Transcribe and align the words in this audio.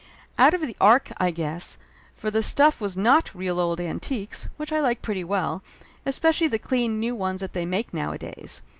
Out 0.39 0.55
of 0.55 0.61
the 0.61 0.75
ark, 0.81 1.11
I 1.19 1.29
guess, 1.29 1.77
for 2.15 2.31
the 2.31 2.41
stuff 2.41 2.81
was 2.81 2.97
not 2.97 3.35
real 3.35 3.59
old 3.59 3.79
antiques, 3.79 4.47
which 4.57 4.73
I 4.73 4.79
like 4.79 5.03
pretty 5.03 5.23
well, 5.23 5.61
especially 6.07 6.47
the 6.47 6.57
clean 6.57 6.99
new 6.99 7.15
ones 7.15 7.41
that 7.41 7.53
they 7.53 7.67
make 7.67 7.93
nowadays. 7.93 8.63